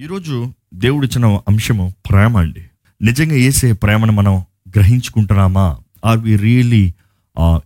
[0.00, 2.64] ఈరోజు దేవుడు ఇచ్చిన అంశము ప్రేమ అండి.
[3.02, 4.44] నిజంగా వేసే ప్రేమను మనం
[4.76, 5.78] గ్రహించుకుంటున్నామా?
[6.04, 6.92] ఆర్ వి రియలీ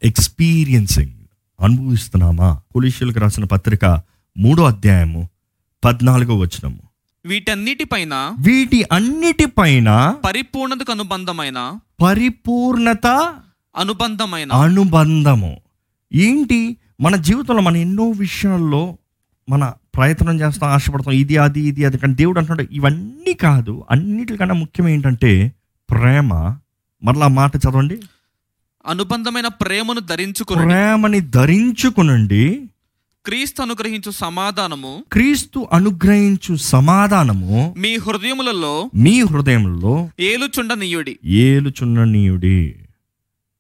[0.03, 1.15] ఎక్స్పీరియన్సింగ్
[1.61, 2.61] అనుభవిస్తున్నామా?
[2.77, 3.85] పోలీసులకు రాసిన పత్రిక
[4.39, 5.29] మూడో అధ్యాయము
[5.85, 6.83] పద్నాలుగో వచనము.
[7.27, 13.07] వీటన్నిటిపైన వీటి అన్నిటిపైన పరిపూర్ణతకు అనుబంధమైన పరిపూర్ణత
[13.77, 15.57] అనుబంధమైన అనుబంధము.
[16.15, 16.77] ఏంటి?
[17.01, 18.99] మన జీవితంలో మన ఎన్నో విషయాల్లో
[19.49, 21.99] మన ప్రయత్నం చేస్తాం ఆశపడతాం ఇది అది ఇది అది.
[21.99, 25.53] కానీ దేవుడు అంటున్నాడు ఇవన్నీ కాదు అన్నిటికన్నా ముఖ్యం ఏంటంటే
[25.91, 26.35] ప్రేమ.
[27.05, 28.01] మరలా మాట చదవండి.
[28.87, 32.69] అనుబంధమైన ప్రేమను ధరించుకుని ప్రేమని ధరించుకునండి.
[33.25, 35.05] క్రీస్తు అనుగ్రహించు సమాధానము.
[35.13, 37.75] క్రీస్తు అనుగ్రహించు సమాధానము.
[37.79, 41.19] మీ హృదయములలో మీ హృదయంలో ఏలుచుండనీయుడి.
[41.25, 42.77] ఏలుచున్ననీయుడి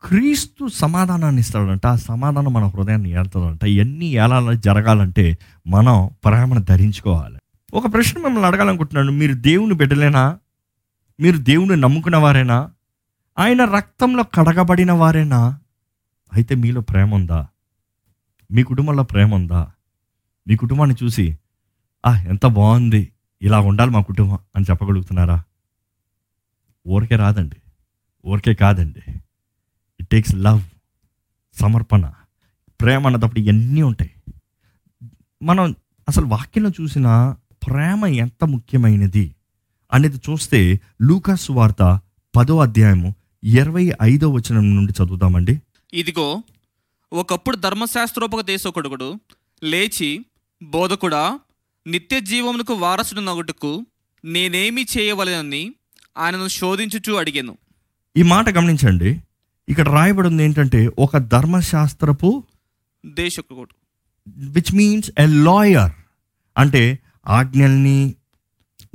[0.04, 7.38] క్రీస్తు సమాధానాన్ని ఇస్తాడంట ఆ సమాధానం మన హృదయాన్ని ఏలుతుందంట ఇవన్నీ ఎలా జరగాలంటే మనం ప్రేమను ధరించుకోవాలి.
[7.74, 9.12] ఒక ప్రశ్న మిమ్మల్ని అడగాలనుకుంటున్నాను.
[9.12, 10.38] మీరు దేవుని బిడ్డలేనా?
[11.20, 12.70] మీరు దేవుని నమ్ముకున్న వారేనా?
[13.38, 15.58] ఆయన రక్తంలో కడగబడిన వారేనా?
[16.32, 17.46] అయితే మీలో ప్రేమ ఉందా?
[18.52, 19.70] మీ కుటుంబంలో ప్రేమ ఉందా?
[20.48, 21.38] మీ కుటుంబాన్ని చూసి
[22.06, 23.12] ఆ ఎంత బాగుంది.
[23.42, 25.42] ఇలా ఉండాలి మా కుటుంబం అని చెప్పగలుగుతున్నారా?
[26.86, 27.56] ఊరికే రాదండి.
[28.26, 29.20] ఊరికే కాదండి.
[30.08, 30.60] ఇట్ టేక్స్ లవ్
[31.60, 32.12] సమర్పణ
[32.80, 34.10] ప్రేమ అన్నప్పుడు ఇవన్నీ ఉంటాయి.
[35.42, 35.74] మనం
[36.08, 37.34] అసలు వాక్యంలో చూసిన
[37.66, 39.34] ప్రేమ ఎంత ముఖ్యమైనది
[39.92, 42.00] అనేది చూస్తే లూకాస్ వార్త
[42.36, 43.14] పదో అధ్యాయము
[43.44, 46.42] ఇరవై ఐదో వచనం నుండి చదువుతామండి ఇదిగో
[47.12, 49.20] ఒకప్పుడు ధర్మశాస్త్రోపదేశకుడుగుడు
[49.62, 50.24] లేచి
[50.62, 51.38] బోధకుడా
[51.86, 53.86] నిత్య జీవమునకు వారసుడు నగుటకు
[54.24, 55.74] నేనేమి చేయవలెనని
[56.18, 57.58] ఆయనను శోధించుచూ అడిగాను.
[58.16, 59.20] ఈ మాట గమనించండి.
[59.68, 62.44] ఇక్కడ రాయబడి ఉంది ఏంటంటే ఒక ధర్మశాస్త్రపు
[63.06, 63.68] దేశకుడు.
[64.28, 65.92] విచ్ మీన్స్ ఎ లాయర్
[66.58, 68.14] అంటే ఆజ్ఞల్ని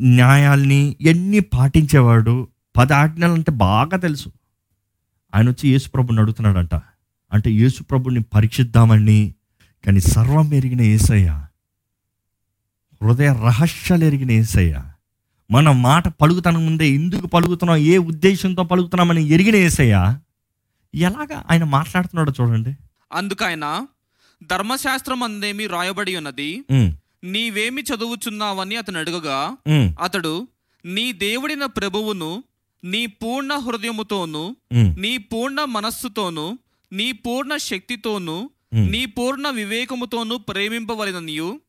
[0.02, 2.48] న్యాయాల్ని ఎన్ని పాటించేవాడు?
[2.78, 4.30] పది ఆజ్ఞలు అంటే బాగా తెలుసు.
[5.36, 6.76] ఆయన వచ్చి యేసుప్రభుని అడుగుతున్నాడంట.
[7.34, 9.36] అంటే యేసుప్రభుని పరీక్షిద్దామని
[9.86, 11.46] కానీ సర్వం ఎరిగిన ఏసయ్య
[13.04, 14.84] హృదయ రహస్యాలు ఎరిగిన ఏసయ్య
[15.52, 17.78] మన మాట పలుకుతాను ముందే ఎందుకు పలుకుతున్నాం?
[17.78, 20.18] ఏ ఉద్దేశంతో పలుకుతున్నామని ఎరిగిన ఏసయ్య
[20.96, 22.72] ఎలాగా ఆయన మాట్లాడుతున్నాడో చూడండి
[23.14, 23.66] అందుకైన
[24.44, 26.64] ధర్మశాస్త్రం అందేమి రాయబడి ఉన్నది
[27.24, 29.58] నీవేమి చదువుచున్నావని అతను అడుగగా
[30.04, 30.48] అతడు
[30.86, 32.44] నీ దేవుడిన ప్రభువును
[32.84, 34.56] నీ పూర్ణ హృదయముతోను
[35.00, 36.60] నీ పూర్ణ మనస్సుతోను
[36.92, 38.50] నీ పూర్ణ శక్తితోను.
[38.74, 41.60] నీ పూర్ణ వివేకముతోను ప్రేమింపవలెననియు.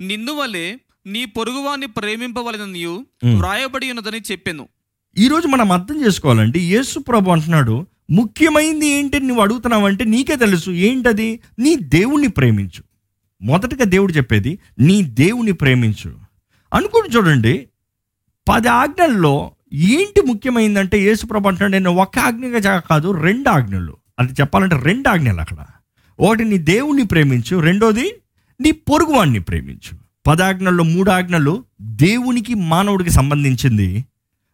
[0.00, 2.94] నిన్ను వలె నీ పొరుగువాన్ని ప్రేమింపవలెననియు.
[3.38, 4.68] వ్రాయబడి ఉన్నదని చెప్పాను
[5.16, 10.70] ఈరోజు మనం అర్థం చేసుకోవాలండి యేసు ప్రభు అంటున్నాడు ముఖ్యమైనది ఏంటి నువ్వు అడుగుతున్నావంటే నీకే తెలుసు.
[10.70, 11.40] ఏంటది?
[11.58, 12.84] నీ దేవుణ్ణి ప్రేమించు.
[13.42, 16.14] మొదటగా దేవుడు చెప్పేది నీ దేవుని ప్రేమించు.
[16.74, 17.68] అనుకుని చూడండి
[18.48, 23.96] పది ఆజ్ఞల్లో ఏంటి ముఖ్యమైందంటే యేసు ప్రభు అంటున్నాడు నేను ఒక ఆజ్ఞగా కాదు రెండు ఆజ్ఞలు.
[24.18, 25.56] అది చెప్పాలంటే రెండు ఆజ్ఞలు అక్కడ.
[26.20, 27.56] ఒకటి నీ దేవుణ్ణి ప్రేమించు.
[27.56, 28.12] రెండోది
[28.60, 29.98] నీ పొరుగువాణ్ణి ప్రేమించు.
[30.26, 34.04] పదాజ్ఞల్లో మూడు ఆజ్ఞలు దేవునికి మానవుడికి సంబంధించింది.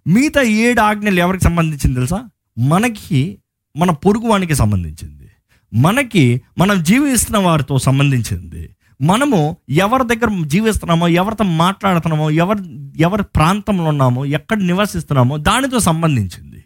[0.06, 2.28] మిగతా ఏడు ఆజ్ఞలు ఎవరికి సంబంధించింది తెలుసా?
[2.58, 3.38] మనకి
[3.76, 5.28] మన పొరుగువానికి సంబంధించింది.
[5.74, 8.70] మనకి మనం జీవిస్తున్న వారితో సంబంధించింది.
[9.00, 12.60] మనము ఎవరి దగ్గర జీవిస్తున్నామో ఎవరితో మాట్లాడుతున్నామో ఎవరి
[13.00, 16.64] ఎవరి ప్రాంతంలో ఉన్నామో ఎక్కడ నివసిస్తున్నామో దానితో సంబంధించింది.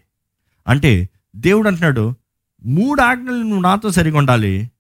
[0.69, 2.15] అంటే దేవుడు అంటున్నాడు
[2.65, 4.71] మూడు ఆజ్ఞలు నువ్వు నాతో సరిగా ఉండాలి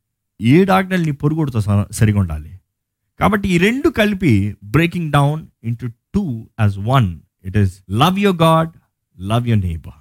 [0.40, 1.60] ఏడు ఆజ్ఞలు నీ పొరుగుడితో
[1.92, 2.60] సరిగా ఉండాలి
[3.20, 8.70] కాబట్టి ఈ రెండు కలిపి breaking down into two as one it is love your God
[9.20, 9.92] love your neighbour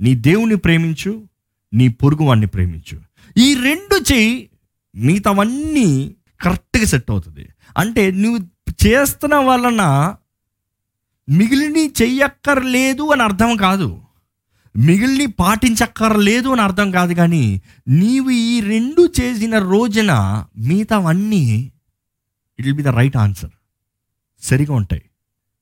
[0.00, 1.27] నీ దేవుని ప్రేమించు
[1.72, 3.00] నీ పొరుగు వాడిని ప్రేమించు.
[3.36, 4.50] ఈ రెండు చేయి
[4.94, 7.48] మిగతావన్నీ కరెక్ట్గా సెట్ అవుతుంది.
[7.78, 8.46] అంటే నువ్వు
[8.86, 10.14] చేస్తున్న వలన
[11.28, 14.00] మిగిలిని చెయ్యక్కర్లేదు అని అర్థం కాదు.
[14.76, 21.72] మిగిలిని పాటించక్కర్లేదు అని అర్థం కాదు కానీ నీవు ఈ రెండు చేసిన రోజున మిగతావన్నీ
[22.58, 23.50] it will be the right answer.
[24.42, 25.02] సరిగా ఉంటాయి.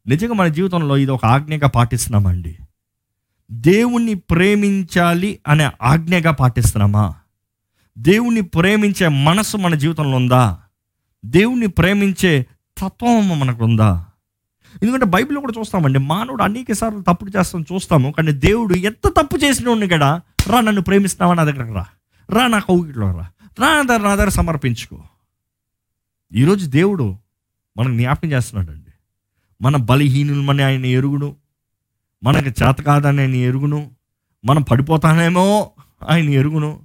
[0.06, 2.58] నిజంగా మన జీవితంలో ఇది ఒక ఆజ్ఞగా పాటిస్తున్నామండి.
[3.50, 7.14] దేవుణ్ణి ప్రేమించాలి అనే ఆజ్ఞగా పాటిస్తున్నామా?
[7.98, 10.62] దేవుణ్ణి ప్రేమించే మనసు మన జీవితంలో ఉందా?
[11.24, 12.46] దేవుణ్ణి ప్రేమించే
[12.78, 14.04] తత్వం మనకు ఉందా
[14.82, 19.68] ఎందుకంటే బైబిల్లో కూడా చూస్తామండి మానవుడు అనేక సార్లు తప్పుడు చేస్తాం చూస్తాము కానీ దేవుడు ఎంత తప్పు చేసిన
[19.68, 21.86] ఉండి కదా రా నన్ను ప్రేమిస్తున్నావా నా దగ్గరకు రా
[22.30, 23.28] రా నా కౌగిట్లో రా
[23.58, 25.02] రా నా దగ్గర నా దగ్గర సమర్పించుకో.
[26.32, 27.16] ఈరోజు దేవుడు
[27.76, 28.90] మనకు జ్ఞాపకం చేస్తున్నాడండి
[29.60, 31.36] మన బలహీనులమని ఆయన ఎరుగుడు
[32.26, 33.90] మనకు చేత కాదని ఆయన ఎరుగును
[34.44, 35.70] మనం పడిపోతానేమో
[36.08, 36.80] ఆయన ఎరుగును.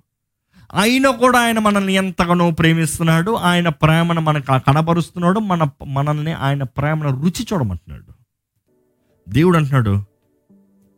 [0.74, 7.48] అయినా కూడా ఆయన మనల్ని ఎంతగానో ప్రేమిస్తున్నాడు ఆయన ప్రేమను మనకు కనబరుస్తున్నాడు మన మనల్ని ఆయన ప్రేమను రుచి
[7.54, 8.14] చూడమంటున్నాడు.
[9.30, 10.04] దేవుడు అంటున్నాడు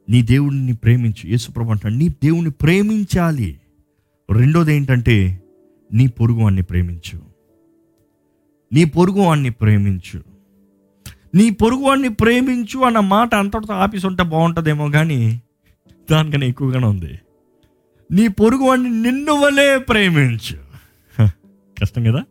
[0.09, 1.27] నీ దేవుడిని ప్రేమించు.
[1.27, 3.59] యేసుప్రభు అంటున్నాడు నీ దేవుడిని ప్రేమించాలి.
[4.31, 5.43] రెండోది ఏంటంటే
[5.93, 7.21] నీ పొరుగు వాణ్ణి ప్రేమించు.
[8.73, 10.32] నీ పొరుగు వాణ్ణి ప్రేమించు.
[11.35, 15.41] నీ పొరుగువాడిని ప్రేమించు అన్న మాట అంతటితో ఆఫీస్ ఉంటే బాగుంటుందేమో కానీ
[16.11, 17.19] దానికన్నా ఎక్కువగానే ఉంది.
[18.11, 20.57] నీ పొరుగువాడిని నిన్ను వలే ప్రేమించు.
[21.81, 22.23] కష్టం కదా?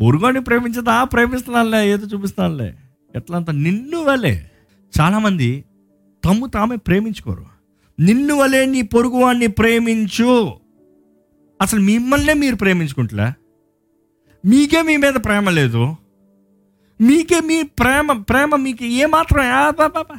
[0.00, 1.04] పొరుగుని ప్రేమించదా?
[1.04, 2.74] ప్రేమిస్తున్నానులే ఏదో చూపిస్తానులే
[3.16, 4.50] ఎట్లా అంత నిన్ను వలే.
[5.00, 5.64] చాలామంది
[6.24, 7.46] తమ్ము తామే ప్రేమించుకోరు.
[8.00, 10.54] నిన్ను వలే నీ పొరుగువాడిని ప్రేమించు.
[11.62, 13.32] అసలు మిమ్మల్నే మీరు ప్రేమించుకుంటలే?
[14.48, 15.96] మీకే మీ మీద ప్రేమ లేదు.
[17.00, 18.84] మీకే మీ ప్రేమ ప్రేమ మీకు.
[18.84, 19.44] ఏమాత్రం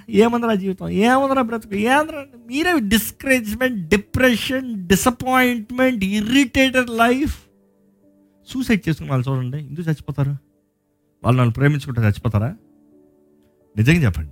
[0.09, 0.89] ఏమందరా జీవితం?
[0.89, 1.75] ఏమందరా బ్రతుకు?
[1.75, 2.25] ఏముందిరా?
[2.47, 7.41] మీరే discouragement depression disappointment irritated life
[8.47, 9.57] suicide చేసుకున్న వాళ్ళు చూడండి.
[9.57, 10.31] ఎందుకు చచ్చిపోతారు?
[11.23, 12.55] వాళ్ళు నన్ను ప్రేమించుకుంటే చచ్చిపోతారా?
[13.77, 14.29] నిజంగా చెప్పండి.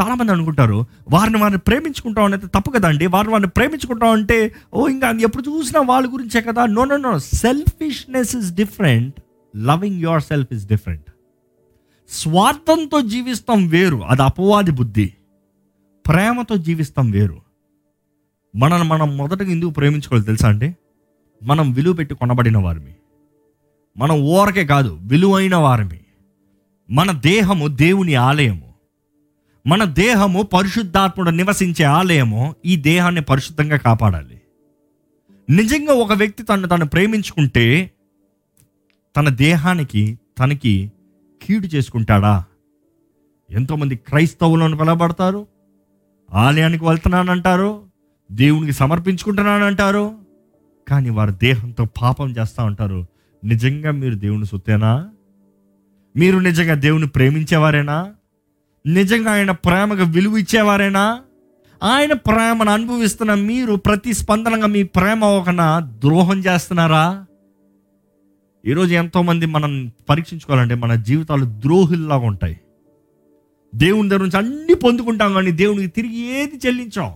[0.00, 5.42] చాలామంది అనుకుంటారు వారిని వారిని ప్రేమించుకుంటాం అనేది తప్పు కదండి వారిని వారిని ప్రేమించుకుంటాం అంటే ఓ ఇంకా ఎప్పుడు
[5.50, 6.66] చూసినా వాళ్ళ గురించే కదా.
[6.66, 9.20] No no no selfishness is different
[9.56, 11.10] loving yourself is different
[12.08, 13.96] స్వార్థంతో జీవిస్తాం వేరు.
[13.96, 15.14] అది అపవాది బుద్ధి.
[16.06, 17.42] ప్రేమతో జీవిస్తాం వేరు.
[18.56, 20.76] మనల్ని మనం మొదటగా ఎందుకు ప్రేమించుకోవాలి తెలుసా అండి?
[21.42, 22.96] మనం విలువ పెట్టి కొనబడిన వారిమి.
[23.96, 26.00] మనం ఊరకే కాదు విలువైన వారిమి.
[26.90, 28.74] మన దేహము దేవుని ఆలయము.
[29.66, 34.40] మన దేహము పరిశుద్ధాత్ముడు నివసించే ఆలయము ఈ దేహాన్ని పరిశుద్ధంగా కాపాడాలి.
[35.50, 37.91] నిజంగా ఒక వ్యక్తి తను తను ప్రేమించుకుంటే
[39.16, 40.92] తన దేహానికి తనకి
[41.42, 42.44] కీడు చేసుకుంటాడా?
[43.50, 45.46] ఎంతోమంది క్రైస్తవులను పిలబడతారు
[46.34, 47.82] ఆలయానికి వెళ్తున్నానంటారు?
[48.32, 50.14] దేవునికి సమర్పించుకుంటున్నానంటారు?
[50.88, 53.06] కానీ వారి దేహంతో పాపం చేస్తూ ఉంటారు.
[53.44, 55.08] నిజంగా మీరు దేవుని సొత్తేనా?
[56.16, 58.14] మీరు నిజంగా దేవుని ప్రేమించేవారేనా?
[58.86, 61.20] నిజంగా ఆయన ప్రేమకు విలువ ఇచ్చేవారేనా?
[61.82, 65.92] ఆయన ప్రేమను అనుభవిస్తున్న మీరు ప్రతిస్పందనగా మీ ప్రేమ ఒకన?
[65.98, 67.26] ద్రోహం చేస్తున్నారా?
[68.66, 72.60] ఈరోజు ఎంతోమంది మనం పరీక్షించుకోవాలంటే మన జీవితాలు ద్రోహుల్లాగా ఉంటాయి.
[73.74, 77.12] దేవుని దగ్గర నుంచి అన్ని పొందుకుంటాం కానీ దేవునికి తిరిగి ఏది చెల్లించాం?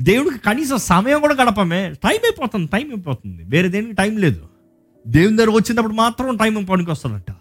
[0.00, 1.88] దేవుడికి కనీసం సమయం కూడా గడపమే.
[1.88, 3.44] టైం అయిపోతుంది టైం అయిపోతుంది.
[3.44, 4.48] వేరే దేనికి టైం లేదు.
[5.06, 7.34] దేవుని దగ్గర వచ్చినప్పుడు మాత్రం టైం పనికి వస్తాడట.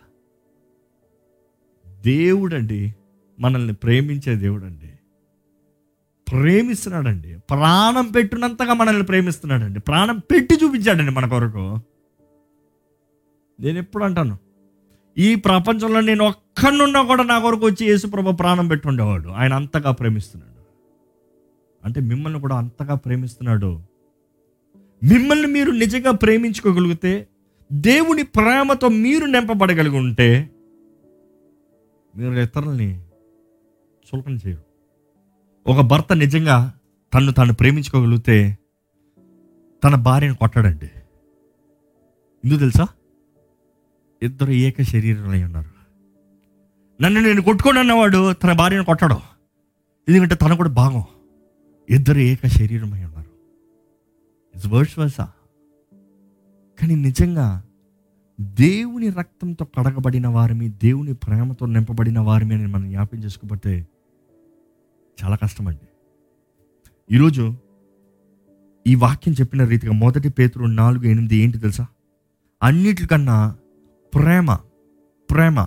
[2.01, 2.95] దేవుడండి
[3.39, 4.89] మనల్ని ప్రేమించే దేవుడండి.
[6.31, 7.37] ప్రేమిస్తున్నాడండి.
[7.49, 9.79] ప్రాణం పెట్టినంతగా మనల్ని ప్రేమిస్తున్నాడండి.
[9.79, 11.79] ప్రాణం పెట్టి చూపించాడండి మన కొరకు.
[13.63, 14.37] నేను ఎప్పుడు అంటాను
[15.17, 19.29] ఈ ప్రపంచంలో నేను ఒక్కడున్నా కూడా నా కొరకు వచ్చి యేసుప్రభు ప్రాణం పెట్టుండేవాడు.
[19.29, 20.61] ఆయన అంతగా ప్రేమిస్తున్నాడు.
[21.85, 23.81] అంటే మిమ్మల్ని కూడా అంతగా ప్రేమిస్తున్నాడు.
[25.03, 27.27] మిమ్మల్ని మీరు నిజంగా ప్రేమించుకోగలిగితే
[27.71, 30.49] దేవుని ప్రేమతో మీరు నింపబడగలిగి ఉంటే
[32.15, 33.01] మీరు ఇతరుల్ని
[34.07, 34.63] చులకన చేయరు.
[35.67, 36.73] ఒక భర్త నిజంగా
[37.13, 38.57] తను తాను ప్రేమించుకోగలిగితే
[39.83, 40.89] తన భార్యను కొట్టాడండి.
[42.45, 42.87] ఎందుకు తెలుసా?
[44.23, 45.71] ఇద్దరు ఏక శరీరంలో ఉన్నారు.
[47.03, 49.19] నన్ను నేను కొట్టుకోను అన్నవాడు తన భార్యను కొట్టడం.
[50.09, 51.03] ఎందుకంటే తన కూడా భాగం
[51.89, 53.29] ఇద్దరు ఏక శరీరమై ఉన్నారు.
[54.55, 55.31] ఇట్స్ వర్డ్స్ వర్సా
[56.81, 57.63] కానీ నిజంగా
[58.41, 63.87] దేవుని రక్తంతో కడగబడిన వారిని దేవుని ప్రేమతో నింపబడిన వారిని అని మనం జ్ఞాపం చేసుకోకపోతే
[65.23, 65.87] చాలా కష్టమండి.
[67.15, 67.55] ఈరోజు
[68.87, 71.87] ఈ వాక్యం చెప్పిన రీతిగా మొదటి పేతురు నాలుగు ఎనిమిది ఏంటి తెలుసా?
[72.63, 73.55] అన్నిటికన్నా
[74.13, 74.53] ప్రేమ
[75.31, 75.63] ప్రేమ.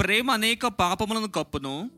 [0.00, 1.90] ప్రేమ అనేక పాపములను కప్పును.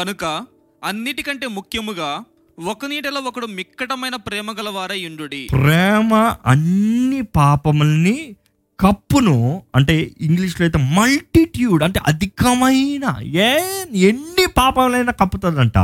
[0.00, 0.46] గనుక
[0.84, 2.24] అన్నిటికంటే ముఖ్యముగా
[2.64, 5.48] ఒక నీటిలో ఒకడు మిక్కటమైన ప్రేమ గల వారై ఉండుడి.
[5.52, 8.36] ప్రేమ అన్ని పాపముల్ని
[8.80, 9.62] కప్పును.
[9.74, 13.58] అంటే ఇంగ్లీష్లో అయితే మల్టిట్యూడ్ అంటే అధికమైన ఏ
[13.94, 15.78] ఎన్ని పాపములైనా కప్పుతుందంట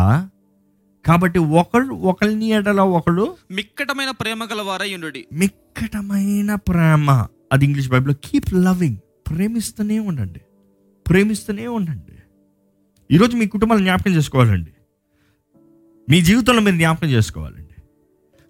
[1.06, 5.26] కాబట్టి ఒకడు ఒకరిని ఎడల ఒకడు మిక్కటమైన ప్రేమ గల వారై ఉండుడి.
[5.32, 7.26] మిక్కటమైన ప్రేమ.
[7.52, 8.96] అది ఇంగ్లీష్ బైబిల్లో కీప్ లవింగ్
[9.28, 10.40] ప్రేమిస్తూనే ఉండండి.
[11.08, 12.12] ప్రేమిస్తూనే ఉండండి.
[13.14, 14.70] ఈరోజు మీ కుటుంబాలు జ్ఞాపకం చేసుకోవాలండి.
[16.10, 17.82] మీ జీవితంలో మీరు జ్ఞాపకం చేసుకోవాలండి.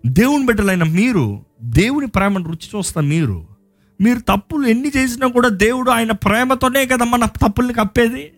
[0.07, 3.47] దేవుని బిడ్డలైన మీరు దేవుని ప్రేమను రుచి చూస్తా మీరు
[4.01, 8.33] మీరు తప్పులు ఎన్ని చేసినా కూడా దేవుడు ఆయన ప్రేమతోనే కదా మన తప్పుల్ని కప్పేది.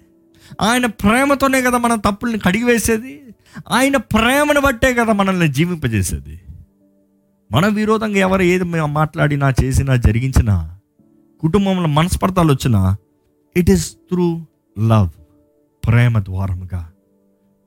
[0.60, 3.22] ఆయన ప్రేమతోనే కదా మన తప్పుల్ని కడిగివేసేది.
[3.68, 6.40] ఆయన ప్రేమను బట్టే కదా మనల్ని జీవింపజేసేది.
[7.52, 10.79] మన విరోధంగా ఎవరు ఏది మాట్లాడినా చేసినా జరిగించినా
[11.40, 12.96] కుటుంబంలో మనస్పర్ధాలు వచ్చినా
[13.56, 14.46] ఇట్ ఈస్ త్రూ
[14.78, 15.10] లవ్
[15.86, 16.92] ప్రేమ ద్వారముగా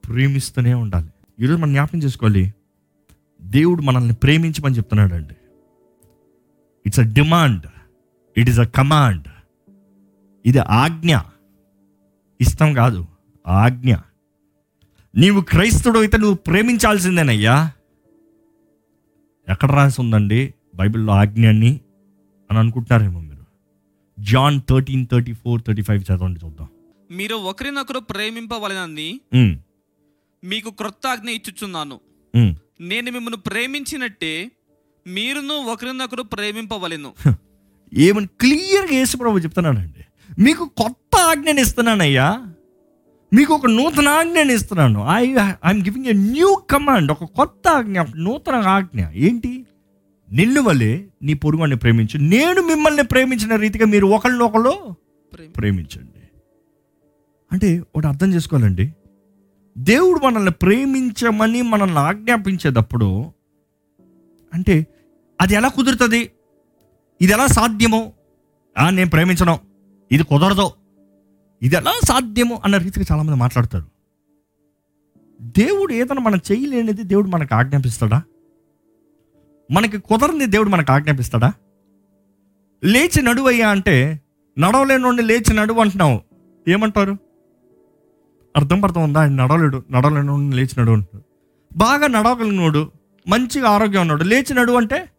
[0.08, 1.10] ప్రేమిస్తూనే ఉండాలి.
[1.40, 2.54] ఈరోజు మనం జ్ఞాపకం చేసుకోవాలి
[3.42, 5.36] దేవుడు మనల్ని ప్రేమించమని చెప్తున్నాడు అండి
[6.86, 7.66] it's a demand
[8.38, 9.28] it is a command
[10.46, 11.18] ఇది ఆజ్ఞ
[12.42, 13.08] ఇష్టం కాదు
[13.48, 13.96] ఆజ్ఞ.
[15.16, 17.72] నీవు క్రైస్తుడు అయితే నువ్వు ప్రేమించాల్సిందేనయ్యా.
[19.50, 20.54] ఎక్కడ రాసి ఉందండి?
[20.76, 21.82] బైబిల్లో ఆజ్ఞ అని
[22.52, 23.23] అని అనుకుంటున్నారేమో.
[24.32, 26.68] John thirteen thirty four thirty five చదవండి చూద్దాం.
[27.12, 29.10] మీరు ఒకరినొకరు ప్రేమింపవలనని
[30.44, 31.98] మీకు క్రొత్త ఆజ్ఞ ఇచ్చుచున్నాను.
[32.82, 34.34] నేను మిమ్మల్ని ప్రేమించినట్టే
[35.08, 37.12] మీరును ఒకరినొకరు ప్రేమింపవలెను.
[38.08, 40.04] ఏమని క్లియర్గా యేసుప్రభు చెప్తున్నానండి
[40.40, 42.28] మీకు కొత్త ఆజ్ఞని ఇస్తున్నానయ్యా.
[43.34, 45.00] మీకు ఒక నూతన ఆజ్ఞని ఇస్తున్నాను.
[45.16, 45.24] I
[45.68, 49.02] I'm giving a new command ఒక కొత్త ఆజ్ఞ నూతన ఆజ్ఞ.
[49.28, 49.54] ఏంటి?
[50.34, 52.20] నిన్ను వలె నీ పొరుగుని ప్రేమించు.
[52.20, 54.08] నేను మిమ్మల్ని ప్రేమించిన రీతిగా మీరు
[55.34, 56.30] ప్రేమ- ప్రేమించండి.
[57.52, 58.94] అంటే ఒకటి అర్థం చేసుకోవాలండి.
[59.78, 63.32] దేవుడు మనల్ని ప్రేమించమని మనల్ని ఆజ్ఞాపించేటప్పుడు
[64.54, 64.88] అంటే
[65.42, 66.32] అది ఎలా కుదురుతుంది?
[67.22, 68.14] ఇది ఎలా సాధ్యమో?
[68.90, 69.60] నేను ప్రేమించను.
[70.12, 70.72] ఇది కుదరదు.
[71.62, 72.62] ఇది ఎలా సాధ్యము?
[72.66, 73.86] అన్న రీతిగా చాలామంది మాట్లాడతారు.
[75.42, 78.22] దేవుడు ఏదైనా మనం చేయలేనిది దేవుడు మనకు ఆజ్ఞాపిస్తాడా?
[79.72, 81.54] మనకి కుదరని దేవుడు మనకు ఆజ్ఞాపిస్తాడా?
[82.84, 84.22] లేచి నడువయ్యా అంటే
[84.60, 86.22] నడవలేనుండి లేచి నడువు అంటున్నావు.
[86.68, 87.18] ఏమంటారు?
[88.56, 89.20] అర్థం పర్థం ఉందా?
[89.20, 91.24] ఆయన నడవలేడు నడవలేనుండి లేచి నడువు అంటాడు.
[91.78, 92.92] బాగా నడవగలిగినోడు
[93.28, 95.10] మంచిగా ఆరోగ్యం ఉన్నాడు లేచి నడువు అంటే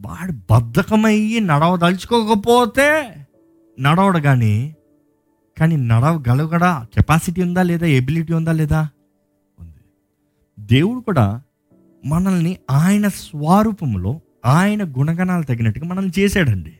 [0.00, 3.14] వాడు బద్ధకమయ్యి నడవదలుచుకోకపోతే
[3.80, 4.76] నడవడు కానీ
[5.58, 7.86] కానీ నడవగలగడా కెపాసిటీ ఉందా లేదా?
[7.86, 8.88] ఎబిలిటీ ఉందా లేదా?
[9.60, 9.74] ఉంది.
[10.58, 11.42] దేవుడు కూడా
[12.06, 16.72] మనల్ని ఆయన స్వరూపంలో ఆయన గుణగణాలు తగినట్టుగా మనల్ని చేశాడండి.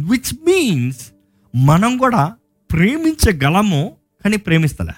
[0.00, 1.12] విచ్ మీన్స్
[1.56, 2.36] మనం కూడా
[2.72, 4.92] ప్రేమించగలము కానీ ప్రేమిస్తలే.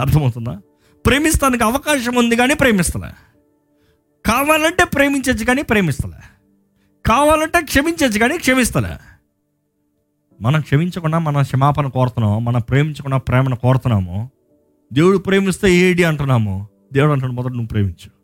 [0.00, 0.60] అర్థమవుతుందా?
[1.06, 3.12] ప్రేమిస్తానికి అవకాశం ఉంది కానీ ప్రేమిస్తలే.
[4.26, 6.22] కావాలంటే ప్రేమించచ్చు కానీ ప్రేమిస్తలే.
[7.06, 8.96] కావాలంటే క్షమించచ్చు కానీ క్షమిస్తలే.
[10.40, 14.30] మనం క్షమించకుండా మన క్షమాపణ కోరుతున్నాము మనం ప్రేమించకుండా ప్రేమను కోరుతున్నాము
[14.92, 18.17] దేవుడు ప్రేమిస్తే ఏడి అంటున్నాము దేవుడు అంటాడు మొదట నువ్వు ప్రేమించు.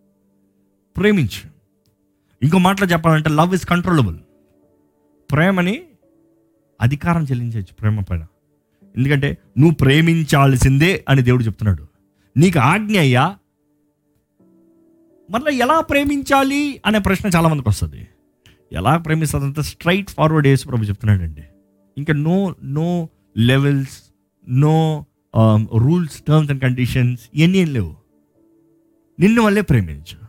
[0.96, 1.50] ప్రేమించు.
[2.42, 4.16] ఇంకో మాటలో చెప్పాలంటే లవ్ ఇస్ కంట్రోలబుల్
[5.32, 5.82] ప్రేమని
[6.80, 8.26] అధికారం చెల్లించవచ్చు ప్రేమ పైన.
[8.96, 11.86] ఎందుకంటే నువ్వు ప్రేమించాల్సిందే అని దేవుడు చెప్తున్నాడు.
[12.36, 13.36] నీకు ఆజ్ఞ అయ్యా.
[15.30, 18.08] మళ్ళీ ఎలా ప్రేమించాలి అనే ప్రశ్న చాలా మందికి వస్తుంది.
[18.72, 21.42] ఎలా ప్రేమిస్తుంది అంత స్ట్రైట్ ఫార్వర్డ్ యేసు ప్రభు చెప్తున్నాడండి.
[21.98, 23.08] ఇంకా no no
[23.38, 24.02] levels
[24.48, 25.04] no
[25.76, 27.96] rules terms and conditions ఇవన్నీ ఏం లేవు.
[29.20, 30.23] నిన్ను వల్లే ప్రేమించు.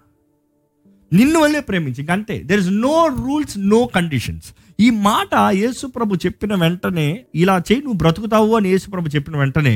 [1.16, 2.36] నిన్ను వల్లే ప్రేమించి ఇంక అంతే.
[2.44, 4.48] There is no rules no conditions
[4.80, 9.76] ఈ మాట యేసుప్రభు చెప్పిన వెంటనే ఇలా చేయి నువ్వు బ్రతుకుతావు అని యేసుప్రభు చెప్పిన వెంటనే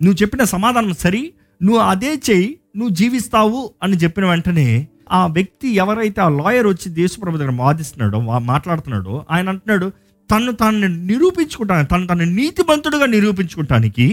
[0.00, 1.22] నువ్వు చెప్పిన సమాధానం సరి
[1.60, 4.66] నువ్వు అదే చేయి నువ్వు జీవిస్తావు అని చెప్పిన వెంటనే
[5.10, 9.86] ఆ వ్యక్తి ఎవరైతే ఆ లాయర్ వచ్చి యేసుప్రభు దగ్గర వాదిస్తున్నాడో మాట్లాడుతున్నాడో ఆయన అంటున్నాడు
[10.30, 14.06] తను తనని నిరూపించుకుంటాను తను తన నీతిమంతుడుగా నిరూపించుకుంటానికి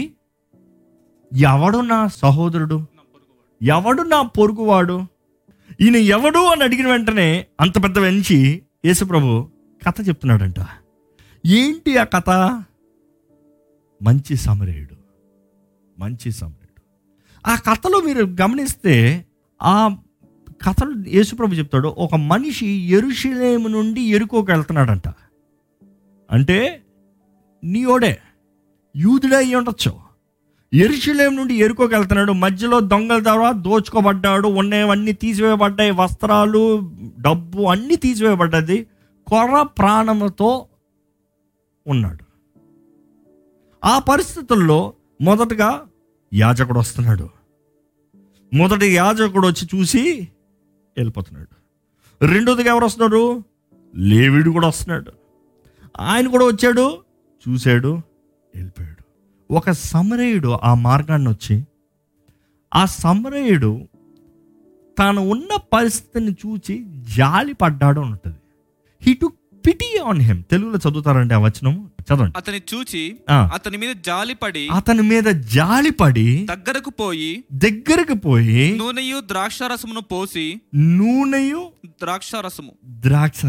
[1.32, 2.78] ఎవడు నా సహోదరుడు?
[3.60, 4.96] ఎవడు నా పొరుగువాడు?
[5.80, 9.50] ఈయన ఎవడు అని అడిగిన వెంటనే అంత పెద్ద వెంచి యేసుప్రభు
[9.86, 10.54] కథ చెప్తున్నాడంట.
[11.46, 12.28] ఏంటి ఆ కథ?
[14.02, 14.96] మంచి సమరేయుడు.
[15.98, 16.82] మంచి సమరేయుడు.
[17.46, 19.24] ఆ కథలో మీరు గమనిస్తే
[19.62, 19.96] ఆ
[20.68, 25.08] కథలు యేసుప్రభు చెప్తాడు ఒక మనిషి ఎరుషలేము నుండి ఎరుకోకి వెళ్తున్నాడంట.
[26.30, 26.82] అంటే
[27.64, 28.18] నీయోడే
[28.96, 30.05] యూదుడే అయ్యి ఉండొచ్చు.
[30.74, 34.48] ఎరుచులేం నుండి ఎరుకోకి వెళ్తున్నాడు మధ్యలో దొంగల ద్వారా దోచుకోబడ్డాడు.
[34.48, 35.90] ఉన్నవన్నీ తీసివేయబడ్డాయి.
[35.90, 38.86] వస్త్రాలు డబ్బు అన్నీ తీసివేయబడ్డది.
[39.26, 40.66] కొర ప్రాణముతో
[41.86, 42.24] ఉన్నాడు.
[43.84, 45.82] ఆ పరిస్థితుల్లో మొదటగా
[46.34, 47.28] యాజకుడు వస్తున్నాడు.
[48.54, 50.28] మొదటి యాజకుడు వచ్చి చూసి
[50.96, 51.56] వెళ్ళిపోతున్నాడు.
[52.26, 53.42] రెండోదిగా ఎవరు వస్తున్నారు
[53.96, 55.12] లేవిడు కూడా వస్తున్నాడు.
[56.00, 56.98] ఆయన కూడా వచ్చాడు
[57.48, 57.88] చూశాడు
[58.54, 58.95] వెళ్ళిపోయాడు.
[59.50, 61.56] ఒక సమరయుడు ఆ మార్గాన్ని వచ్చి
[62.72, 63.72] ఆ సమరయుడు
[64.96, 66.74] తాను ఉన్న పరిస్థితిని చూచి
[67.16, 68.38] జాలి పడ్డాడు అని ఉంటుంది.
[69.02, 69.26] He to
[69.64, 71.74] pity on him తెలుగులో చదువుతారండి ఆ వచనం?
[72.02, 72.34] చదవండి.
[72.36, 73.00] అతని చూచి.
[73.52, 80.46] అతని మీద జాలిపడి అతని మీద జాలిపడి దగ్గరకు పోయి దగ్గరకు పోయి నూనెయు ద్రాక్షారసమును పోసి
[80.96, 81.62] నూనెయు
[82.02, 82.30] ద్రాక్ష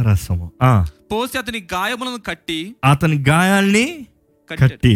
[0.08, 0.72] రసము ఆ,
[1.12, 3.86] పోసి అతని గాయములను కట్టి అతని గాయాల్ని
[4.50, 4.96] కట్టె కట్టి.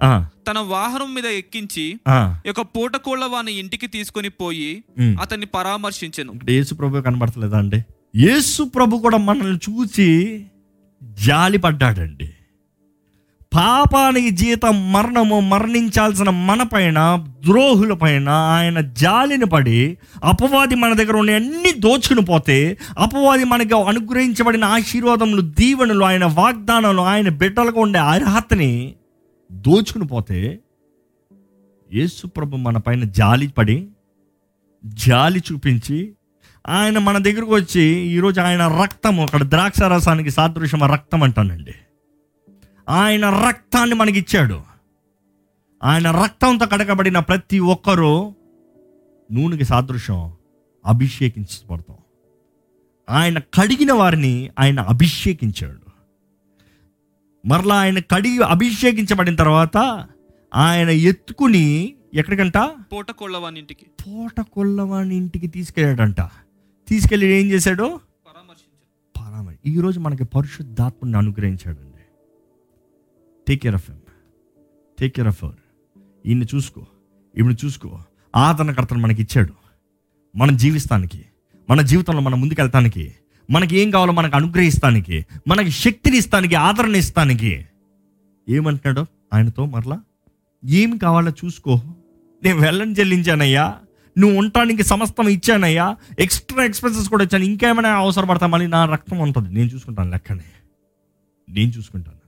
[0.00, 0.10] ఆ,
[0.46, 2.18] తన వాహనం మీద ఎక్కించి ఆ.
[2.50, 4.70] ఒక పూటకోళ్ళ వాని ఇంటికి తీసుకొని పోయి.
[5.20, 7.80] అతన్ని పరామర్శించెను యేసు ప్రభు కనబడతలేదా అండి
[8.18, 10.08] యేసు ప్రభు కూడా మనల్ని చూసి
[11.20, 12.28] జాలి పడ్డాడండి
[13.52, 16.98] పాపానికి జీతం మరణము మరణించాల్సిన మన పైన
[17.44, 19.76] ద్రోహుల పైన ఆయన జాలిని పడి
[20.24, 22.58] అపవాది మన దగ్గర ఉన్న అన్ని దోచుకుని పోతే
[22.98, 28.72] అపవాది మనకి అనుగ్రహించబడిన ఆశీర్వాదములు దీవెనలు ఆయన వాగ్దానాలు ఆయన బిడ్డలకు ఉండే అర్హతని
[29.52, 30.58] దోచుకుని పోతే
[31.92, 33.88] యేసుప్రభు మన పైన జాలి పడి
[34.84, 36.14] జాలి చూపించి
[36.68, 41.74] ఆయన మన దగ్గరకు వచ్చి ఈరోజు ఆయన రక్తము అక్కడ ద్రాక్ష రసానికి సాదృశ్యం రక్తం అంటానండి.
[42.88, 44.60] ఆయన రక్తాన్ని మనకి ఇచ్చాడు
[45.84, 48.34] ఆయన రక్తంతో కడగబడిన ప్రతి ఒక్కరూ
[49.32, 50.32] నూనెకి సాదృశ్యం
[50.86, 51.96] అభిషేకించబడతాం.
[53.10, 55.83] ఆయన కడిగిన వారిని ఆయన అభిషేకించాడు.
[57.44, 60.06] మరలా ఆయన కడిగి అభిషేకించబడిన తర్వాత
[60.54, 62.56] ఆయన ఎత్తుకుని ఎక్కడికంట?
[62.92, 66.20] పూట కొళ్ళవానింటికి పూట కొల్లవాని ఇంటికి తీసుకెళ్ళాడంట.
[66.88, 67.82] తీసుకెళ్ళి ఏం చేశాడు?
[67.82, 72.02] పరామర్శించారు పరామరి ఈరోజు మనకి పరిశుద్ధాత్మని అనుగ్రహించాడండి.
[73.48, 74.00] Take care of him
[74.98, 75.54] take care of her
[76.26, 76.86] ఈయన్ని చూసుకో.
[77.38, 77.98] ఈవిని చూసుకో.
[78.36, 79.54] ఆదరణకర్తను మనకి ఇచ్చాడు
[80.36, 81.24] మనం జీవిస్తానికి
[81.70, 83.14] మన జీవితంలో మనం ముందుకెళ్తానికి
[83.50, 87.66] మనకి ఏం కావాలో మనకు అనుగ్రహిస్తానికి మనకి శక్తిని ఇస్తానికి ఆదరణ ఇస్తానికి.
[88.48, 89.06] ఏమంటున్నాడు?
[89.34, 90.00] ఆయనతో మరలా
[90.64, 91.80] ఏం కావాలో చూసుకో.
[92.44, 93.74] నేను వెళ్ళని చెల్లించానయ్యా.
[94.18, 95.96] నువ్వు ఉండటానికి సమస్తం ఇచ్చానయ్యా.
[96.18, 97.44] ఎక్స్ట్రా ఎక్స్పెన్సెస్ కూడా ఇచ్చాను.
[97.44, 99.54] ఇంకేమైనా అవసరపడతా మళ్ళీ నా రక్తం ఉంటుంది.
[99.54, 100.44] నేను చూసుకుంటాను లెక్కనే.
[101.50, 102.24] నేను చూసుకుంటాను.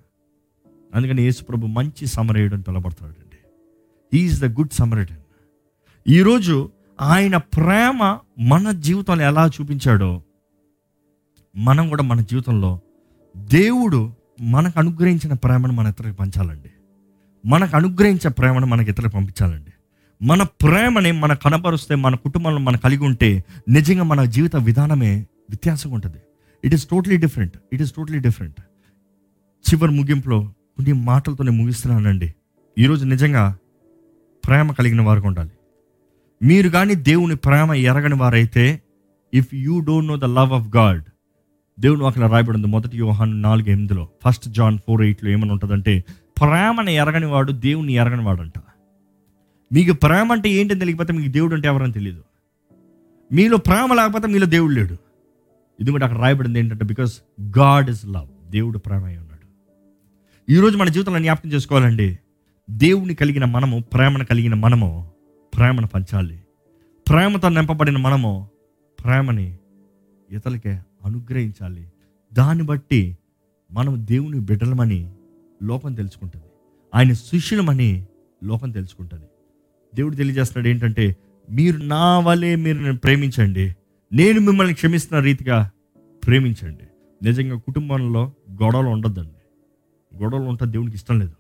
[0.95, 3.37] అందుకని యేసుప్రభు మంచి సమరయుడు అని పిలబడతాడండి
[4.19, 5.27] ఈజ్ ద గుడ్ సమరయుడు
[6.09, 6.71] ఈరోజు
[7.01, 10.23] ఆయన ప్రేమ మన జీవితంలో ఎలా చూపించాడో
[11.57, 12.81] మనం కూడా మన జీవితంలో
[13.37, 16.71] దేవుడు మనకు అనుగ్రహించిన ప్రేమను మన ఇతరులకు పంచాలండి.
[17.47, 19.71] మనకు అనుగ్రహించే ప్రేమను మనకి ఇతరులకు పంపించాలండి.
[20.23, 26.17] మన ప్రేమని మన కనపరుస్తే మన కుటుంబంలో మనం కలిగి ఉంటే నిజంగా మన జీవిత విధానమే వ్యత్యాసంగా ఉంటుంది.
[26.65, 28.61] It is totally different it is totally different
[29.69, 30.41] చివరి ముగింపులో
[30.77, 32.35] కొన్ని మాటలతో నేను ముగిస్తున్నానండి.
[32.79, 33.59] ఈరోజు నిజంగా
[34.47, 35.51] ప్రేమ కలిగిన వారికి ఉండాలి.
[36.43, 38.83] మీరు కానీ దేవుని ప్రేమ ఎరగని వారైతే
[39.35, 41.05] if you don't know the love of God
[41.81, 44.09] దేవుని వాక్యం రాయబడింది మొదటి యోహాన్ నాలుగు ఎనిమిదిలో.
[44.25, 46.05] ఫస్ట్ జాన్ ఫోర్ ఎయిట్లో ఏమని ఉంటుందంటే
[46.41, 48.53] ప్రేమను ఎరగని వాడు దేవుని ఎరగని వాడంట
[49.73, 52.23] మీకు ప్రేమ అంటే ఏంటని తెలియకపోతే మీకు దేవుడు అంటే ఎవరని తెలియదు
[53.33, 54.97] మీలో ప్రేమ లేకపోతే మీలో దేవుడు లేడు.
[55.81, 57.21] ఇది కూడా అక్కడ రాయబడింది ఏంటంటే బికాస్
[57.59, 59.47] గాడ్ ఇస్ లవ్ దేవుడు ప్రేమ అయి ఉన్నాడు.
[60.53, 62.19] ఈరోజు మన జీవితంలో జ్ఞాపకం చేసుకోవాలండి
[62.71, 65.11] దేవుని కలిగిన మనము ప్రేమను కలిగిన మనము
[65.57, 66.41] ప్రేమను పంచాలి.
[67.09, 68.49] ప్రేమతో నింపబడిన మనము
[69.05, 69.57] ప్రేమని
[70.31, 71.93] ఇతరులకే అనుగ్రహించాలి.
[72.35, 73.19] దాన్ని బట్టి
[73.73, 75.11] మనం దేవుని బిడ్డలమని
[75.63, 76.45] లోకం తెలుసుకుంటుంది.
[76.95, 78.07] ఆయన శిష్యులమని
[78.45, 79.25] లోకం తెలుసుకుంటుంది.
[79.95, 81.17] దేవుడు తెలియజేస్తున్నాడు ఏంటంటే
[81.51, 83.77] మీరు నా వలే మీరు నేను ప్రేమించండి.
[84.13, 85.71] నేను మిమ్మల్ని క్షమిస్తున్న రీతిగా
[86.27, 86.85] ప్రేమించండి.
[87.23, 89.31] నిజంగా కుటుంబంలో గొడవలు ఉండొద్దండి.
[90.23, 91.35] గొడవలు ఉంటే దేవునికి ఇష్టం లేదు.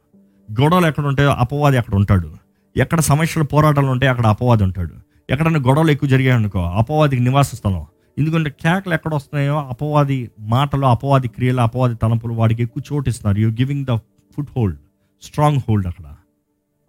[0.63, 2.35] గొడవలు ఎక్కడ ఉంటాయో అపవాది అక్కడ ఉంటాడు.
[2.77, 4.95] ఎక్కడ సమస్యలు పోరాటాలు ఉంటాయో అక్కడ అపవాది ఉంటాడు.
[5.31, 7.87] ఎక్కడైనా గొడవలు ఎక్కువ జరిగాయనుకో అపవాదికి నివాస స్థలం.
[8.19, 13.39] ఎందుకంటే కేకలు ఎక్కడ వస్తున్నాయో అపవాది మాటలు అపవాది క్రియలు అపవాది తలంపులు వాడికి ఎక్కువ చోటు ఇస్తున్నారు.
[13.39, 13.97] You giving the
[14.57, 14.79] foothold
[15.69, 16.05] stronghold అక్కడ.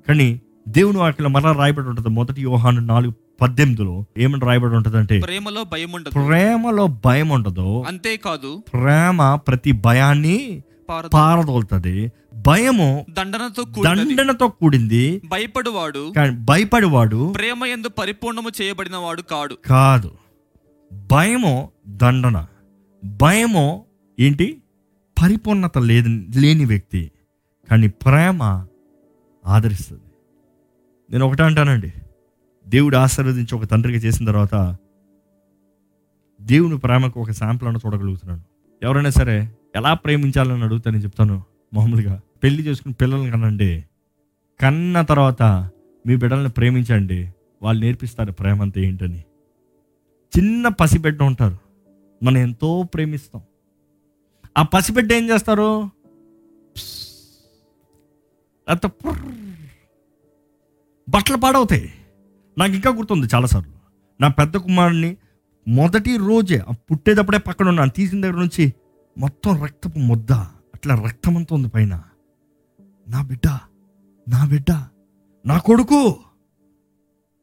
[0.07, 2.09] కానీ దేవుని వాక్యంలో మరలా రాయబడి ఉంటుంది.
[2.09, 6.13] మొదటి యోహాను నాలుగు పద్దెనిమిదిలో ఏమని రాయబడి ఉంటుంది అంటే ప్రేమలో భయం ఉండదు.
[6.13, 7.83] ప్రేమలో భయం ఉండదు.
[7.87, 11.09] అంతేకాదు ప్రేమ ప్రతి భయాన్ని పారదు.
[11.09, 12.11] పారదోలుతుంది.
[12.35, 15.21] భయము దండనతో దండనతో కూడింది.
[15.25, 19.57] భయపడువాడు భయపడివాడు ప్రేమ ఎందు పరిపూర్ణము చేయబడిన వాడు కాడు.
[19.65, 20.11] కాదు.
[20.93, 22.45] భయము దండన.
[23.05, 23.85] భయము
[24.19, 24.61] ఏంటి?
[25.23, 27.11] పరిపూర్ణత లేదు లేని వ్యక్తి.
[27.69, 28.67] కానీ ప్రేమ
[29.45, 30.01] ఆదరిస్తుంది.
[31.11, 31.93] నేను ఒకటే అంటానండి.
[32.67, 34.77] దేవుడు ఆశీర్వదించి ఒక తండ్రికి చేసిన తర్వాత
[36.41, 38.41] దేవుని ప్రేమకు ఒక శాంపుల్ అని చూడగలుగుతున్నాను.
[38.83, 42.21] ఎవరైనా సరే ఎలా ప్రేమించాలని అడుగుతానని చెప్తాను మామూలుగా.
[42.43, 43.85] పెళ్ళి చేసుకుని పిల్లల్ని కనండి.
[44.61, 45.43] కన్న తర్వాత
[46.07, 47.31] మీ బిడ్డల్ని ప్రేమించండి.
[47.61, 49.23] వాళ్ళు నేర్పిస్తారు ప్రేమ అంతా ఏంటని.
[50.37, 51.57] చిన్న పసిబిడ్డ ఉంటారు.
[52.23, 53.41] మనం ఎంతో ప్రేమిస్తాం.
[54.57, 55.83] ఆ పసిబిడ్డ ఏం చేస్తారు?
[58.69, 58.85] అంత
[61.09, 61.93] బట్టలు పాడవుతాయి.
[62.57, 63.73] నాకు ఇంకా గుర్తుంది చాలాసార్లు.
[64.21, 65.17] నా పెద్ద కుమారుడిని
[65.67, 67.89] మొదటి రోజే ఆ పుట్టేటప్పుడే పక్కన ఉన్నాను.
[67.89, 68.73] తీసిన దగ్గర నుంచి
[69.17, 72.03] మొత్తం రక్తపు ముద్ద అట్లా రక్తమంతా ఉంది పైన.
[73.07, 73.59] నా బిడ్డ
[74.29, 74.71] నా బిడ్డ
[75.45, 76.19] నా కొడుకు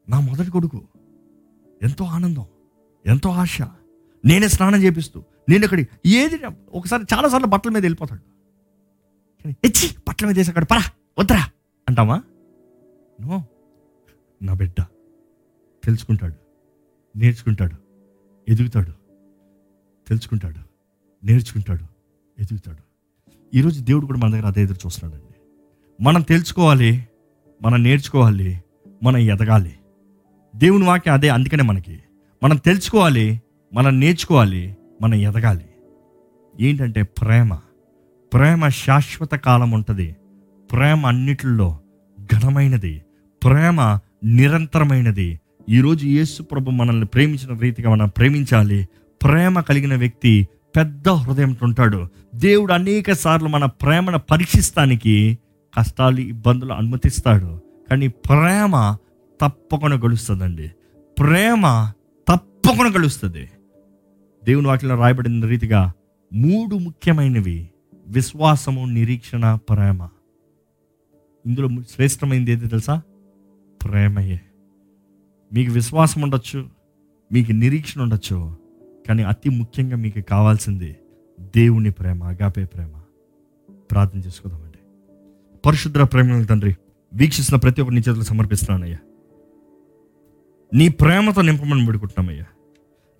[0.09, 0.81] నా మొదటి కొడుకు.
[1.83, 2.45] ఎంతో ఆనందం.
[3.05, 3.61] ఎంతో ఆశ.
[4.25, 6.39] నేనే స్నానం చేపిస్తూ నేను ఇక్కడ ఏది
[6.69, 8.35] ఒకసారి చాలాసార్లు బట్టల మీద వెళ్ళిపోతాడు.
[9.49, 11.49] ఎచ్చి బట్టల మీద వేసాడు అక్కడ పరా వద్దరా
[11.89, 12.23] అంటామా
[13.21, 13.43] నో
[14.41, 14.83] నా బిడ్డ
[15.83, 16.33] తెలుసుకుంటాడు
[17.17, 17.75] నేర్చుకుంటాడు
[18.51, 18.91] ఎదుగుతాడు
[20.07, 20.59] తెలుసుకుంటాడు
[21.25, 21.83] నేర్చుకుంటాడు
[22.41, 22.77] ఎదుగుతాడు.
[23.53, 25.35] ఈరోజు దేవుడు కూడా మన దగ్గర అదే ఎదురు చూస్తున్నాడండి.
[26.03, 27.07] మనం తెలుసుకోవాలి
[27.61, 28.63] మనం నేర్చుకోవాలి
[29.03, 29.79] మనం ఎదగాలి.
[30.55, 32.01] దేవుని వాక్యం అదే అందుకనే మనకి.
[32.45, 33.41] మనం తెలుసుకోవాలి
[33.73, 35.65] మనం నేర్చుకోవాలి మనం ఎదగాలి.
[36.61, 37.53] ఏంటంటే ప్రేమ.
[38.33, 40.15] ప్రేమ శాశ్వత కాలం ఉంటుంది.
[40.71, 41.79] ప్రేమ అన్నిటిలో
[42.19, 43.01] ఘనమైనది.
[43.43, 45.39] ప్రేమ నిరంతరమైనది.
[45.69, 48.87] ఈరోజు యేసు ప్రభు మనల్ని ప్రేమించిన రీతిగా మనం ప్రేమించాలి.
[49.23, 52.07] ప్రేమ కలిగిన వ్యక్తి పెద్ద హృదయంతో ఉంటాడు.
[52.35, 55.37] దేవుడు అనేక సార్లు మన ప్రేమను పరీక్షిస్తానికి
[55.77, 57.61] కష్టాలు ఇబ్బందులు అనుమతిస్తాడు.
[57.89, 58.97] కానీ ప్రేమ
[59.41, 60.71] తప్పకుండా గెలుస్తుందండి
[61.19, 61.91] ప్రేమ
[62.65, 63.49] తప్పకుండా కలుస్తుంది
[64.43, 65.93] దేవుని వాటిలో రాయబడిన రీతిగా
[66.33, 67.69] మూడు ముఖ్యమైనవి.
[68.07, 70.07] విశ్వాసము నిరీక్షణ ప్రేమ.
[71.45, 73.01] ఇందులో శ్రేష్టమైనది ఏది తెలుసా?
[73.83, 74.41] ప్రేమయే.
[75.53, 76.69] మీకు విశ్వాసం ఉండొచ్చు
[77.31, 78.57] మీకు నిరీక్షణ ఉండొచ్చు
[79.07, 80.95] కానీ అతి ముఖ్యంగా మీకు కావాల్సింది
[81.41, 83.01] దేవుని ప్రేమ అగాపే ప్రేమ.
[83.91, 84.77] ప్రార్థన చేసుకుందామండి.
[85.65, 86.75] పరిశుద్ర ప్రేమ తండ్రి
[87.13, 88.97] వీక్షిస్తున్న ప్రతి ఒక్కరిని చేతులు సమర్పిస్తున్నానయ్యా.
[90.73, 92.45] నీ ప్రేమతో నింపమని పెడుకుంటున్నామయ్యా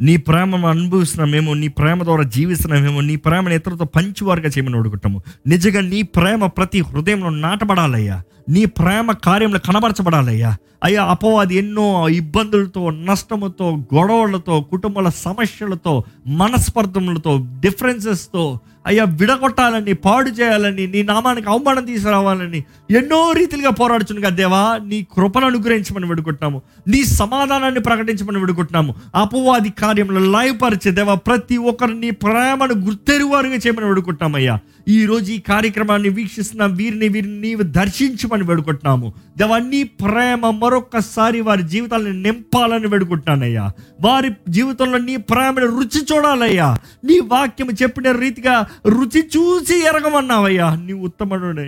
[0.02, 5.22] నీ ప్రేమను అనుభవిస్తున్నా మేము నీ ప్రేమ ద్వారా జీవిస్తున్నామేమో నీ ప్రేమను ఇతరులతో పంచువారుగా చేయమని అడుగుతాము.
[5.48, 8.22] నిజంగా నీ ప్రేమ ప్రతి హృదయంలో నాటబడాలయ్యా.
[8.50, 10.58] నీ ప్రేమ కార్యంలో కనబరచబడాలయ్యా.
[10.84, 21.04] అయ్యా అపవాది ఎన్నో ఇబ్బందులతో నష్టముతో గొడవలతో కుటుంబాల సమస్యలతో మనస్పర్ధములతో డిఫరెన్సెస్తో అయ్యా విడగొట్టాలని పాడు చేయాలని నీ
[21.04, 24.80] నామానికి అవమానం తీసుకురావాలని ఎన్నో రీతిలుగా పోరాడుచునుగా దేవా.
[24.86, 26.62] నీ కృపను అనుగ్రహించమని విడుకుంటున్నాము.
[26.88, 28.96] నీ సమాధానాన్ని ప్రకటించమని విడుకుంటున్నాము.
[29.16, 34.60] అపవాది కార్యంలో లయపరిచే దేవా ప్రతి ఒక్కరు నీ ప్రేమను గుర్తెరువారుగా చేయమని విడుకుంటున్నామయ్యా.
[34.88, 39.14] ఈ రోజు ఈ కార్యక్రమాన్ని వీక్షిస్తున్న వీరిని వీరిని నీవు దర్శించమని వేడుకుంటున్నాము.
[39.38, 43.72] దేవా నీ ప్రేమ మరొకసారి వారి జీవితాలను నింపాలని వేడుకుంటున్నానయ్యా.
[44.02, 46.78] వారి జీవితంలో నీ ప్రేమను రుచి చూడాలయ్యా.
[47.04, 50.76] నీ వాక్యం చెప్పిన రీతిగా రుచి చూసి ఎరగమన్నావయ్యా.
[50.76, 51.64] నీ ఉత్తముడే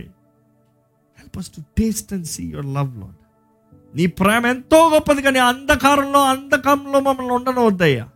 [1.19, 3.17] help us to taste and see your love Lord
[3.97, 8.08] నీ ప్రేమ ఎంతో గొప్పది కానీ అంధకారంలో అంధకారంలో మమ్మల్ని ఉండనవద్దయ్యా.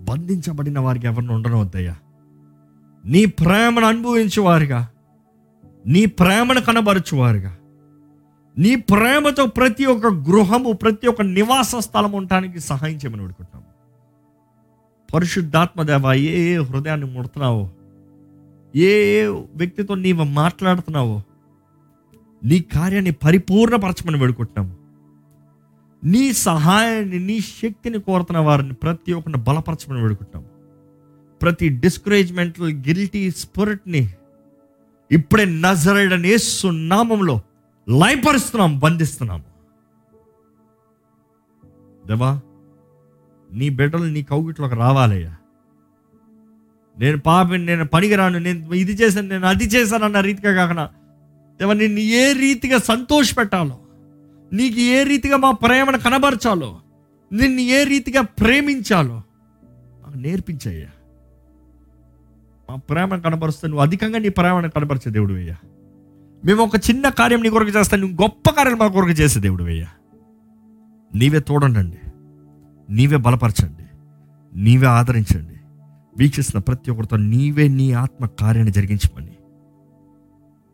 [0.00, 1.96] బంధించబడిన వారికి ఎవరిని ఉండనవద్దయ్యా.
[3.08, 4.88] నీ ప్రేమను అనుభవించేవారుగా.
[5.86, 7.56] నీ ప్రేమను కనబరచువారుగా.
[8.58, 13.66] నీ ప్రేమతో ప్రతి ఒక్క గృహము ప్రతి ఒక్క నివాస స్థలం ఉండటానికి సహాయం చేయమని వేడుకుంటున్నాము
[15.14, 17.70] పరిశుద్ధాత్మదేవ ఏ ఏ హృదయాన్ని ముడుతున్నావో
[18.76, 21.22] ఏ ఏ వ్యక్తితో నీవు మాట్లాడుతున్నావో
[22.44, 24.76] నీ కార్యాన్ని పరిపూర్ణపరచమని వేడుకుంటున్నాము.
[26.04, 30.57] నీ సహాయాన్ని నీ శక్తిని కోరుతున్న వారిని ప్రతి ఒక్కరిని బలపరచమని వేడుకుంటున్నాము.
[31.40, 34.02] ప్రతి డిస్కరేజ్మెంటల్ గిల్టీ స్పిరిట్ని
[35.10, 37.36] ఇప్పుడే నజరైడని యేసు నామంలో
[37.86, 39.46] లయపరుస్తున్నాం బంధిస్తున్నాము
[42.04, 42.30] దేవా
[43.50, 45.32] నీ బిడ్డలు నీ కౌగిట్లోకి రావాలయ్యా.
[46.96, 50.84] నేను పాపిని నేను పనికిరాను నేను ఇది చేశాను నేను అది చేశాను అన్న రీతిగా కాకుండా
[51.60, 53.76] దేవా నిన్ను ఏ రీతిగా సంతోష పెట్టాలో
[54.52, 56.70] నీకు ఏ రీతిగా మా ప్రేమను కనబరచాలో
[57.30, 59.16] నిన్ను ఏ రీతిగా ప్రేమించాలో
[60.02, 60.90] నాకు నేర్పించయ్యా.
[62.70, 65.56] మా ప్రేమ కనబరుస్తే నువ్వు అధికంగా నీ ప్రేమను కనపరిచే దేవుడు అయ్యా.
[66.44, 69.86] మేము ఒక చిన్న కార్యం నీ కొరకు చేస్తాను నువ్వు గొప్ప కార్యం మా కొరకు చేసే దేవుడు అయ్యా.
[71.14, 71.98] నీవే తోడండి
[72.90, 73.84] నీవే బలపరచండి.
[74.60, 75.60] నీవే ఆదరించండి.
[76.18, 79.32] వీక్షిస్తున్న ప్రతి ఒక్కరితో నీవే నీ ఆత్మ కార్యాన్ని జరిగించమని.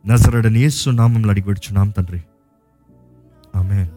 [0.06, 2.22] నజరడని యేసు నామంలో అడిగి పెడుచున్నాం తండ్రి.
[3.56, 3.88] ఆమె